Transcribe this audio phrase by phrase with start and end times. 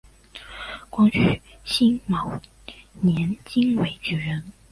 [0.89, 2.41] 光绪辛卯
[3.01, 4.51] 年京闱举人。